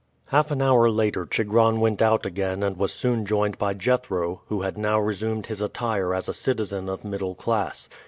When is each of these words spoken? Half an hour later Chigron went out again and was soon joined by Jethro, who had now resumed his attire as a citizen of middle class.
Half 0.29 0.49
an 0.49 0.63
hour 0.63 0.89
later 0.89 1.27
Chigron 1.27 1.79
went 1.79 2.01
out 2.01 2.25
again 2.25 2.63
and 2.63 2.75
was 2.75 2.91
soon 2.91 3.23
joined 3.23 3.59
by 3.59 3.75
Jethro, 3.75 4.41
who 4.47 4.63
had 4.63 4.75
now 4.75 4.99
resumed 4.99 5.45
his 5.45 5.61
attire 5.61 6.15
as 6.15 6.27
a 6.27 6.33
citizen 6.33 6.89
of 6.89 7.05
middle 7.05 7.35
class. 7.35 7.87